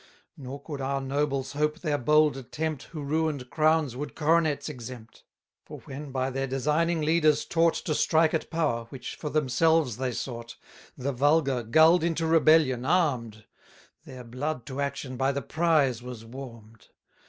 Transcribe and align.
Nor 0.35 0.63
could 0.63 0.81
our 0.81 0.99
nobles 0.99 1.51
hope 1.51 1.77
their 1.81 1.99
bold 1.99 2.35
attempt 2.35 2.85
30 2.85 2.91
Who 2.93 3.03
ruin'd 3.03 3.51
crowns 3.51 3.95
would 3.95 4.15
coronets 4.15 4.67
exempt: 4.67 5.23
For 5.63 5.81
when 5.81 6.11
by 6.11 6.31
their 6.31 6.47
designing 6.47 7.01
leaders 7.01 7.45
taught 7.45 7.75
To 7.75 7.93
strike 7.93 8.33
at 8.33 8.49
power, 8.49 8.85
which 8.85 9.13
for 9.15 9.29
themselves 9.29 9.97
they 9.97 10.11
sought, 10.11 10.55
The 10.97 11.11
vulgar, 11.11 11.61
gull'd 11.61 12.03
into 12.03 12.25
rebellion, 12.25 12.83
arm'd; 12.83 13.45
Their 14.05 14.23
blood 14.23 14.65
to 14.65 14.81
action 14.81 15.17
by 15.17 15.31
the 15.31 15.43
prize 15.43 16.01
was 16.01 16.25
warm'd. 16.25 16.87